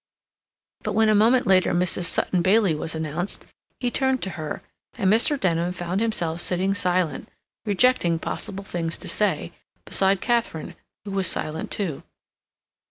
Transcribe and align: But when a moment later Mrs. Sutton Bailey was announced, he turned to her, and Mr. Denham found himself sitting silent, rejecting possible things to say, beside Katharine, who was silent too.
But 0.81 0.93
when 0.93 1.09
a 1.09 1.13
moment 1.13 1.45
later 1.45 1.75
Mrs. 1.75 2.05
Sutton 2.05 2.41
Bailey 2.41 2.73
was 2.73 2.95
announced, 2.95 3.45
he 3.79 3.91
turned 3.91 4.23
to 4.23 4.31
her, 4.31 4.63
and 4.97 5.13
Mr. 5.13 5.39
Denham 5.39 5.71
found 5.71 6.01
himself 6.01 6.41
sitting 6.41 6.73
silent, 6.73 7.29
rejecting 7.67 8.17
possible 8.17 8.63
things 8.63 8.97
to 8.97 9.07
say, 9.07 9.51
beside 9.85 10.19
Katharine, 10.19 10.73
who 11.05 11.11
was 11.11 11.27
silent 11.27 11.69
too. 11.69 12.01